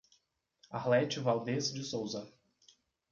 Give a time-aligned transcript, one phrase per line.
[0.71, 2.27] Arlete Valdez de Souza